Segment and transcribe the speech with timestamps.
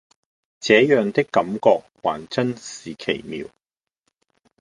[0.61, 3.47] 這樣的感覺還真是奇妙